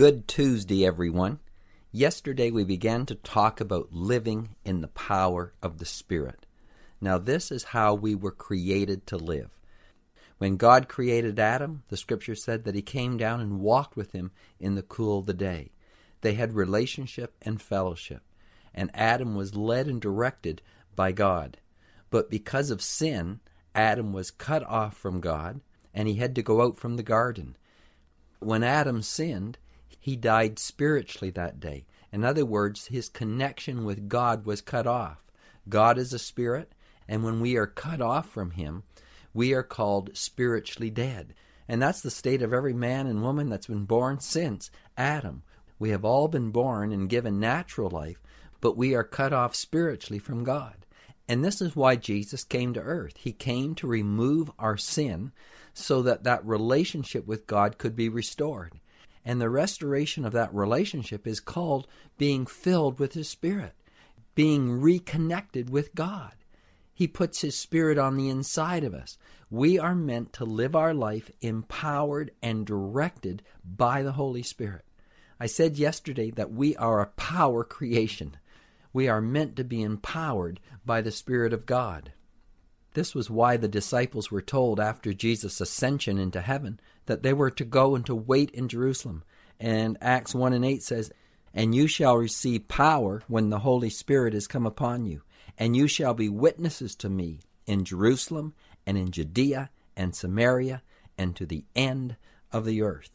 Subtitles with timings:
[0.00, 1.40] Good Tuesday, everyone.
[1.92, 6.46] Yesterday we began to talk about living in the power of the Spirit.
[7.02, 9.50] Now, this is how we were created to live.
[10.38, 14.30] When God created Adam, the scripture said that he came down and walked with him
[14.58, 15.70] in the cool of the day.
[16.22, 18.22] They had relationship and fellowship,
[18.72, 20.62] and Adam was led and directed
[20.96, 21.58] by God.
[22.08, 23.40] But because of sin,
[23.74, 25.60] Adam was cut off from God,
[25.92, 27.54] and he had to go out from the garden.
[28.38, 29.58] When Adam sinned,
[30.00, 31.84] he died spiritually that day.
[32.10, 35.22] In other words, his connection with God was cut off.
[35.68, 36.72] God is a spirit,
[37.06, 38.82] and when we are cut off from him,
[39.32, 41.34] we are called spiritually dead.
[41.68, 45.42] And that's the state of every man and woman that's been born since Adam.
[45.78, 48.20] We have all been born and given natural life,
[48.60, 50.86] but we are cut off spiritually from God.
[51.28, 53.16] And this is why Jesus came to earth.
[53.18, 55.30] He came to remove our sin
[55.72, 58.80] so that that relationship with God could be restored.
[59.24, 63.74] And the restoration of that relationship is called being filled with His Spirit,
[64.34, 66.32] being reconnected with God.
[66.94, 69.18] He puts His Spirit on the inside of us.
[69.50, 74.84] We are meant to live our life empowered and directed by the Holy Spirit.
[75.38, 78.36] I said yesterday that we are a power creation.
[78.92, 82.12] We are meant to be empowered by the Spirit of God.
[82.94, 87.50] This was why the disciples were told after Jesus' ascension into heaven that they were
[87.50, 89.22] to go and to wait in Jerusalem.
[89.60, 91.12] And Acts 1 and 8 says,
[91.54, 95.22] And you shall receive power when the Holy Spirit is come upon you,
[95.58, 98.54] and you shall be witnesses to me in Jerusalem
[98.86, 100.82] and in Judea and Samaria
[101.16, 102.16] and to the end
[102.50, 103.10] of the earth.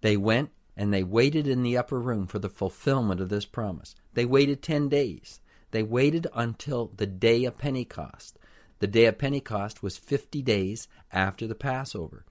[0.00, 3.94] They went and they waited in the upper room for the fulfillment of this promise.
[4.14, 5.40] They waited 10 days.
[5.70, 8.38] They waited until the day of Pentecost.
[8.78, 12.24] The day of Pentecost was 50 days after the Passover.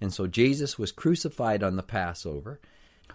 [0.00, 2.60] And so Jesus was crucified on the Passover,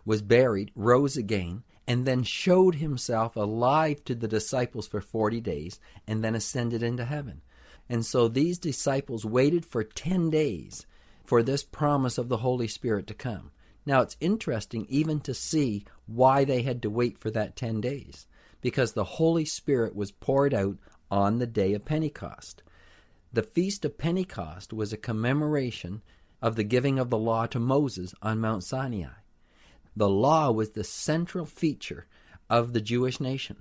[0.05, 5.79] was buried, rose again, and then showed himself alive to the disciples for 40 days,
[6.07, 7.41] and then ascended into heaven.
[7.89, 10.85] And so these disciples waited for 10 days
[11.25, 13.51] for this promise of the Holy Spirit to come.
[13.85, 18.27] Now it's interesting even to see why they had to wait for that 10 days,
[18.61, 20.77] because the Holy Spirit was poured out
[21.11, 22.63] on the day of Pentecost.
[23.33, 26.03] The Feast of Pentecost was a commemoration
[26.39, 29.07] of the giving of the law to Moses on Mount Sinai.
[29.95, 32.05] The law was the central feature
[32.47, 33.57] of the Jewish nation.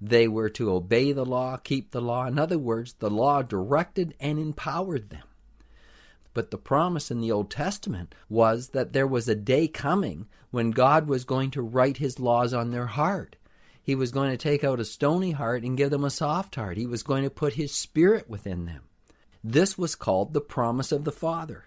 [0.00, 2.26] They were to obey the law, keep the law.
[2.26, 5.22] In other words, the law directed and empowered them.
[6.34, 10.72] But the promise in the Old Testament was that there was a day coming when
[10.72, 13.36] God was going to write his laws on their heart.
[13.80, 16.76] He was going to take out a stony heart and give them a soft heart.
[16.76, 18.82] He was going to put his spirit within them.
[19.44, 21.64] This was called the promise of the Father.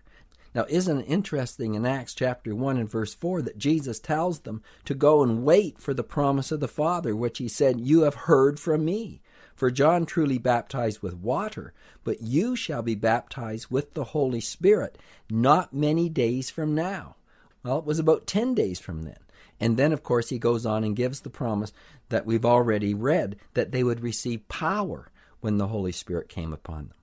[0.53, 4.63] Now, isn't it interesting in Acts chapter 1 and verse 4 that Jesus tells them
[4.86, 8.16] to go and wait for the promise of the Father, which he said, You have
[8.16, 9.22] heard from me.
[9.56, 11.74] For John truly baptized with water,
[12.06, 14.97] but you shall be baptized with the Holy Spirit
[15.30, 17.16] not many days from now.
[17.63, 19.19] Well, it was about 10 days from then.
[19.59, 21.74] And then, of course, he goes on and gives the promise
[22.07, 25.09] that we've already read that they would receive power
[25.42, 26.96] when the Holy Spirit came upon them.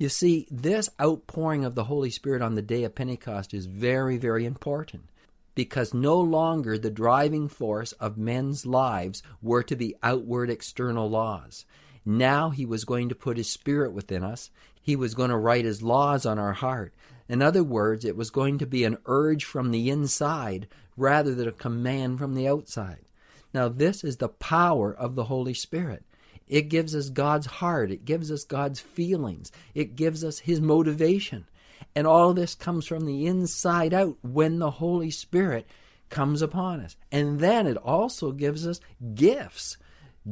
[0.00, 4.16] You see, this outpouring of the Holy Spirit on the day of Pentecost is very,
[4.16, 5.10] very important
[5.54, 11.66] because no longer the driving force of men's lives were to be outward external laws.
[12.02, 14.48] Now he was going to put his spirit within us.
[14.80, 16.94] He was going to write his laws on our heart.
[17.28, 20.66] In other words, it was going to be an urge from the inside
[20.96, 23.04] rather than a command from the outside.
[23.52, 26.04] Now, this is the power of the Holy Spirit.
[26.50, 27.90] It gives us God's heart.
[27.90, 29.50] It gives us God's feelings.
[29.72, 31.46] It gives us His motivation.
[31.94, 35.66] And all this comes from the inside out when the Holy Spirit
[36.10, 36.96] comes upon us.
[37.10, 38.80] And then it also gives us
[39.14, 39.78] gifts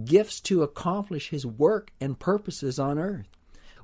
[0.05, 3.29] gifts to accomplish His work and purposes on earth.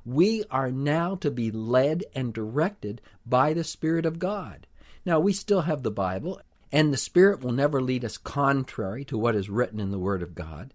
[0.05, 4.67] We are now to be led and directed by the Spirit of God.
[5.03, 6.41] Now, we still have the Bible,
[6.71, 10.21] and the Spirit will never lead us contrary to what is written in the Word
[10.21, 10.73] of God.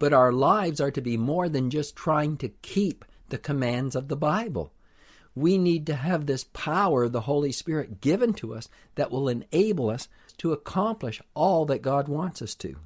[0.00, 4.08] But our lives are to be more than just trying to keep the commands of
[4.08, 4.72] the Bible.
[5.34, 9.28] We need to have this power of the Holy Spirit given to us that will
[9.28, 10.08] enable us
[10.38, 12.76] to accomplish all that God wants us to.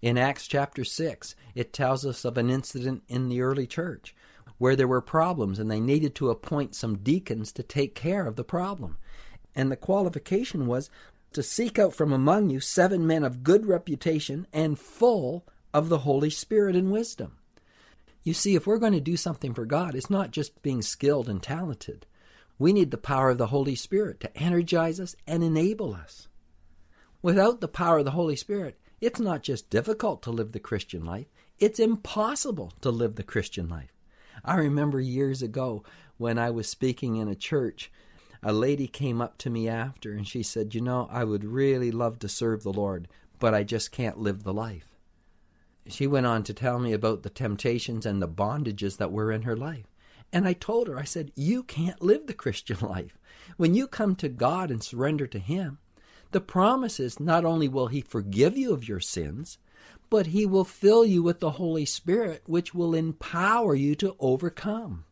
[0.00, 4.14] In Acts chapter 6, it tells us of an incident in the early church
[4.56, 8.36] where there were problems and they needed to appoint some deacons to take care of
[8.36, 8.98] the problem.
[9.56, 10.90] And the qualification was
[11.32, 15.98] to seek out from among you seven men of good reputation and full of the
[15.98, 17.36] Holy Spirit and wisdom.
[18.22, 21.28] You see, if we're going to do something for God, it's not just being skilled
[21.28, 22.06] and talented.
[22.58, 26.28] We need the power of the Holy Spirit to energize us and enable us.
[27.22, 31.04] Without the power of the Holy Spirit, it's not just difficult to live the Christian
[31.04, 31.26] life,
[31.58, 33.92] it's impossible to live the Christian life.
[34.44, 35.84] I remember years ago
[36.18, 37.90] when I was speaking in a church,
[38.42, 41.90] a lady came up to me after and she said, You know, I would really
[41.90, 43.08] love to serve the Lord,
[43.38, 44.89] but I just can't live the life.
[45.86, 49.42] She went on to tell me about the temptations and the bondages that were in
[49.42, 49.86] her life.
[50.32, 53.18] And I told her, I said, You can't live the Christian life.
[53.56, 55.78] When you come to God and surrender to Him,
[56.30, 59.58] the promise is not only will He forgive you of your sins,
[60.08, 65.04] but He will fill you with the Holy Spirit, which will empower you to overcome.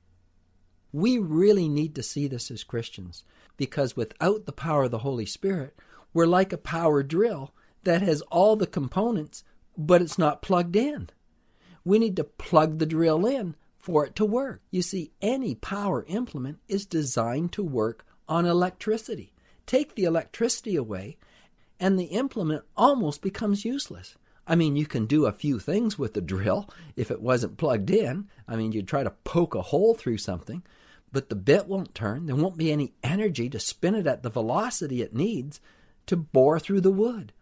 [0.93, 3.25] We really need to see this as Christians
[3.56, 5.76] because without the power of the Holy Spirit,
[6.15, 7.53] we're like a power drill
[7.85, 9.44] that has all the components,
[9.78, 11.08] but it's not plugged in.
[11.84, 14.60] We need to plug the drill in for it to work.
[14.70, 19.32] You see, any power implement is designed to work on electricity.
[19.64, 21.16] Take the electricity away,
[21.78, 24.16] and the implement almost becomes useless.
[24.46, 27.90] I mean, you can do a few things with the drill if it wasn't plugged
[27.90, 28.28] in.
[28.48, 30.62] I mean, you'd try to poke a hole through something,
[31.12, 32.26] but the bit won't turn.
[32.26, 35.60] There won't be any energy to spin it at the velocity it needs
[36.06, 37.32] to bore through the wood.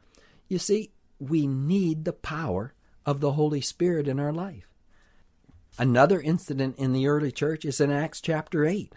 [0.49, 2.75] You see, we need the power
[3.05, 4.69] of the Holy Spirit in our life.
[5.79, 8.95] Another incident in the early church is in Acts chapter 8.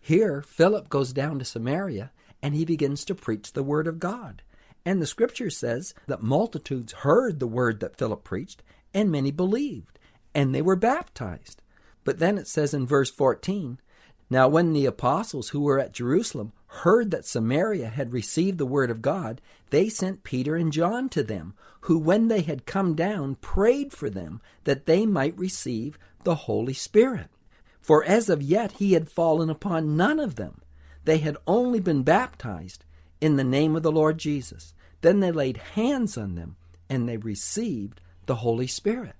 [0.00, 2.10] Here, Philip goes down to Samaria
[2.42, 4.42] and he begins to preach the word of God.
[4.84, 8.62] And the scripture says that multitudes heard the word that Philip preached,
[8.94, 9.98] and many believed,
[10.34, 11.62] and they were baptized.
[12.04, 13.80] But then it says in verse 14
[14.30, 18.90] Now when the apostles who were at Jerusalem heard that Samaria had received the word
[18.90, 19.40] of God,
[19.70, 24.10] they sent Peter and John to them, who, when they had come down, prayed for
[24.10, 27.28] them that they might receive the Holy Spirit.
[27.80, 30.60] For as of yet he had fallen upon none of them.
[31.04, 32.84] They had only been baptized
[33.20, 34.74] in the name of the Lord Jesus.
[35.00, 36.56] Then they laid hands on them
[36.90, 39.14] and they received the Holy Spirit.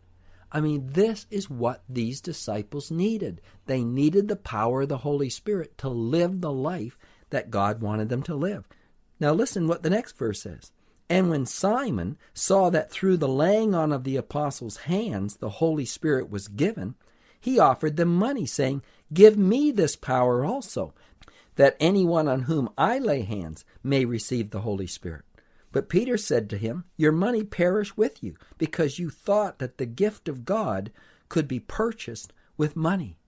[0.51, 3.41] I mean, this is what these disciples needed.
[3.67, 6.99] They needed the power of the Holy Spirit to live the life
[7.31, 8.65] that God wanted them to live.
[9.21, 10.73] Now, listen what the next verse says.
[11.11, 15.85] And when Simon saw that through the laying on of the apostles' hands the Holy
[15.85, 16.95] Spirit was given,
[17.41, 20.93] he offered them money, saying, Give me this power also,
[21.57, 25.25] that anyone on whom I lay hands may receive the Holy Spirit.
[25.71, 29.87] But Peter said to him, Your money perish with you, because you thought that the
[29.87, 30.91] gift of God
[31.29, 33.19] could be purchased with money.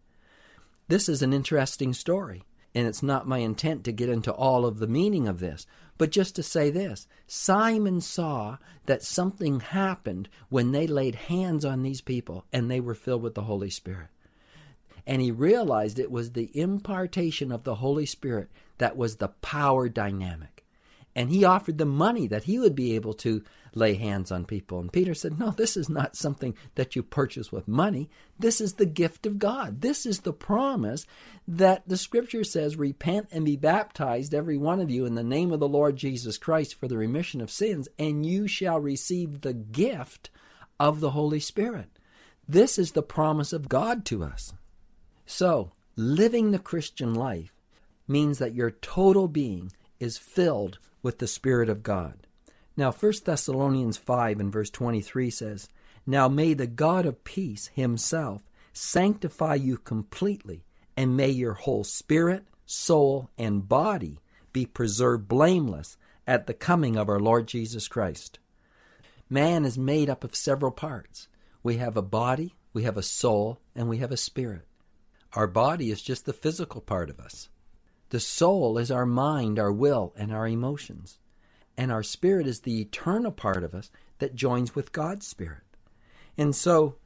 [0.88, 2.44] This is an interesting story,
[2.74, 5.66] and it's not my intent to get into all of the meaning of this,
[5.98, 11.82] but just to say this Simon saw that something happened when they laid hands on
[11.82, 14.08] these people and they were filled with the Holy Spirit.
[15.06, 18.48] And he realized it was the impartation of the Holy Spirit
[18.78, 20.59] that was the power dynamic
[21.14, 23.42] and he offered them money that he would be able to
[23.74, 24.80] lay hands on people.
[24.80, 28.08] And Peter said, No, this is not something that you purchase with money.
[28.38, 29.80] This is the gift of God.
[29.80, 31.06] This is the promise
[31.46, 35.52] that the scripture says, Repent and be baptized, every one of you, in the name
[35.52, 39.54] of the Lord Jesus Christ for the remission of sins, and you shall receive the
[39.54, 40.30] gift
[40.78, 41.90] of the Holy Spirit.
[42.48, 44.54] This is the promise of God to us.
[45.26, 47.52] So, living the Christian life
[48.08, 52.26] means that your total being is filled with the Spirit of God.
[52.76, 55.68] Now, 1 Thessalonians 5 and verse 23 says,
[56.06, 58.42] Now may the God of peace himself
[58.72, 60.64] sanctify you completely,
[60.96, 64.20] and may your whole spirit, soul, and body
[64.52, 68.38] be preserved blameless at the coming of our Lord Jesus Christ.
[69.28, 71.28] Man is made up of several parts.
[71.62, 74.66] We have a body, we have a soul, and we have a spirit.
[75.34, 77.48] Our body is just the physical part of us.
[78.10, 81.18] The soul is our mind, our will, and our emotions.
[81.76, 85.62] And our spirit is the eternal part of us that joins with God's spirit.
[86.36, 86.96] And so,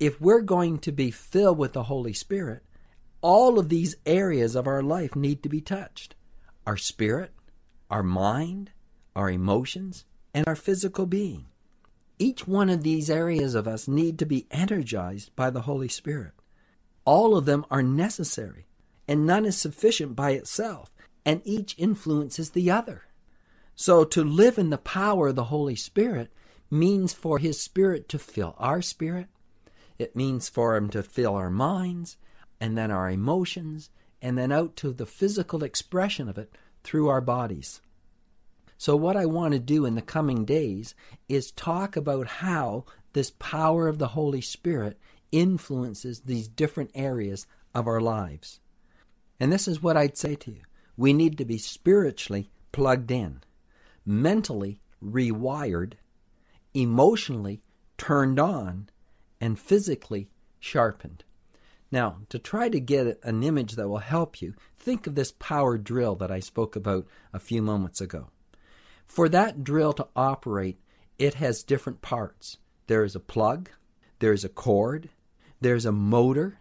[0.00, 2.62] if we're going to be filled with the Holy Spirit,
[3.20, 6.14] all of these areas of our life need to be touched
[6.66, 7.30] our spirit,
[7.90, 8.70] our mind,
[9.14, 11.44] our emotions, and our physical being.
[12.18, 16.32] Each one of these areas of us need to be energized by the Holy Spirit.
[17.04, 18.66] All of them are necessary
[19.06, 20.94] and none is sufficient by itself,
[21.24, 23.04] and each influences the other.
[23.74, 26.32] So to live in the power of the Holy Spirit
[26.70, 29.28] means for His Spirit to fill our spirit,
[29.98, 32.16] it means for Him to fill our minds,
[32.60, 33.90] and then our emotions,
[34.22, 37.80] and then out to the physical expression of it through our bodies.
[38.78, 40.94] So, what I want to do in the coming days
[41.28, 44.98] is talk about how this power of the Holy Spirit
[45.30, 48.60] influences these different areas of our lives.
[49.44, 50.62] And this is what I'd say to you
[50.96, 53.42] we need to be spiritually plugged in,
[54.06, 55.96] mentally rewired,
[56.72, 57.60] emotionally
[57.98, 58.88] turned on,
[59.42, 61.24] and physically sharpened.
[61.92, 65.76] Now, to try to get an image that will help you, think of this power
[65.76, 68.28] drill that I spoke about a few moments ago.
[69.06, 70.78] For that drill to operate,
[71.18, 72.56] it has different parts.
[72.86, 73.68] There is a plug,
[74.20, 75.10] there is a cord,
[75.60, 76.60] there's a motor,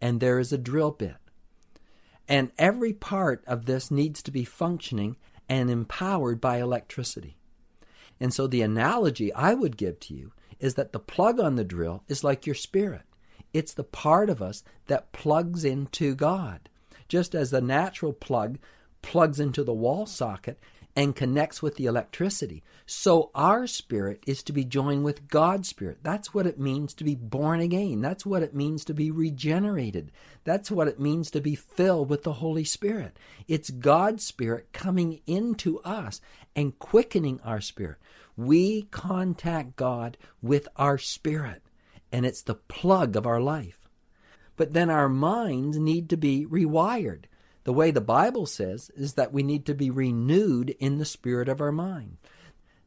[0.00, 1.16] and there is a drill bit.
[2.28, 5.16] And every part of this needs to be functioning
[5.48, 7.36] and empowered by electricity.
[8.20, 11.64] And so the analogy I would give to you is that the plug on the
[11.64, 13.02] drill is like your spirit.
[13.52, 16.68] It's the part of us that plugs into God.
[17.08, 18.58] Just as the natural plug
[19.02, 20.58] plugs into the wall socket
[20.94, 22.62] and connects with the electricity.
[22.84, 25.98] So our spirit is to be joined with God's spirit.
[26.02, 28.00] That's what it means to be born again.
[28.02, 30.12] That's what it means to be regenerated.
[30.44, 33.18] That's what it means to be filled with the Holy Spirit.
[33.48, 36.20] It's God's spirit coming into us
[36.54, 37.96] and quickening our spirit.
[38.36, 41.62] We contact God with our spirit,
[42.10, 43.88] and it's the plug of our life.
[44.56, 47.24] But then our minds need to be rewired.
[47.64, 51.48] The way the Bible says is that we need to be renewed in the spirit
[51.48, 52.16] of our mind.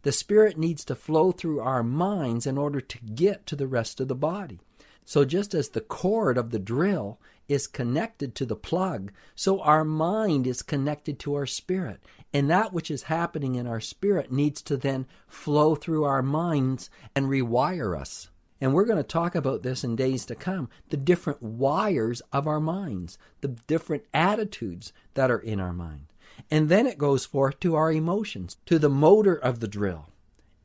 [0.02, 4.00] The spirit needs to flow through our minds in order to get to the rest
[4.00, 4.60] of the body.
[5.06, 9.84] So, just as the cord of the drill is connected to the plug, so our
[9.84, 12.00] mind is connected to our spirit.
[12.34, 16.90] And that which is happening in our spirit needs to then flow through our minds
[17.16, 18.30] and rewire us.
[18.66, 22.48] And we're going to talk about this in days to come the different wires of
[22.48, 26.08] our minds, the different attitudes that are in our mind.
[26.50, 30.10] And then it goes forth to our emotions, to the motor of the drill.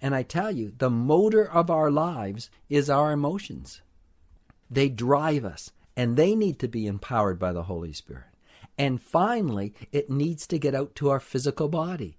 [0.00, 3.82] And I tell you, the motor of our lives is our emotions.
[4.70, 8.32] They drive us, and they need to be empowered by the Holy Spirit.
[8.78, 12.16] And finally, it needs to get out to our physical body.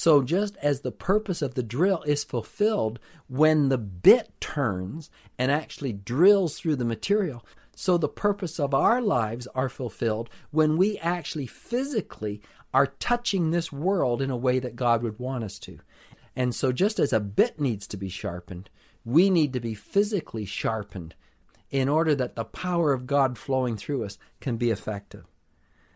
[0.00, 5.50] So, just as the purpose of the drill is fulfilled when the bit turns and
[5.50, 10.98] actually drills through the material, so the purpose of our lives are fulfilled when we
[10.98, 12.40] actually physically
[12.72, 15.80] are touching this world in a way that God would want us to.
[16.36, 18.70] And so, just as a bit needs to be sharpened,
[19.04, 21.16] we need to be physically sharpened
[21.72, 25.24] in order that the power of God flowing through us can be effective.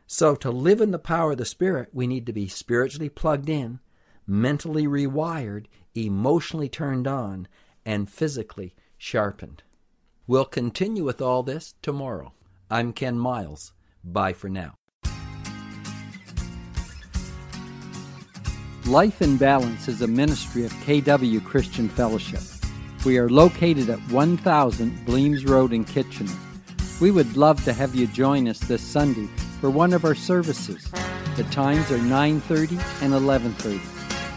[0.09, 3.49] So, to live in the power of the Spirit, we need to be spiritually plugged
[3.49, 3.78] in,
[4.26, 7.49] mentally rewired, emotionally turned on,
[7.85, 9.62] and physically sharpened.
[10.26, 12.33] We'll continue with all this tomorrow.
[12.71, 13.73] I'm Ken Miles.
[14.05, 14.75] Bye for now.
[18.87, 22.41] Life in Balance is a ministry of KW Christian Fellowship.
[23.05, 26.33] We are located at 1000 Bleams Road in Kitchener.
[27.00, 29.29] We would love to have you join us this Sunday
[29.61, 30.91] for one of our services.
[31.37, 34.01] The times are 9:30 and 11:30.